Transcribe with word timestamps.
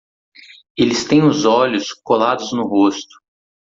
Eles 0.75 1.05
têm 1.05 1.21
os 1.21 1.45
olhos 1.45 1.93
colados 1.93 2.51
no 2.53 2.63
rosto. 2.63 3.15